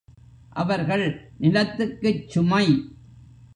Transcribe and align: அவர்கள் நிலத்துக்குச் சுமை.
அவர்கள் 0.53 1.05
நிலத்துக்குச் 1.39 2.25
சுமை. 2.29 2.67